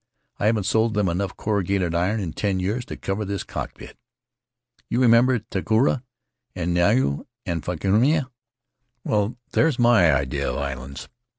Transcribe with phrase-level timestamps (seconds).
[0.39, 3.99] I haven't sold them enough corrugated iron in ten years to cover this cockpit.
[4.89, 6.01] You remember Takaroa
[6.55, 8.31] and Xiau and Fakahina?
[9.03, 11.07] Well, there's my idea of islands.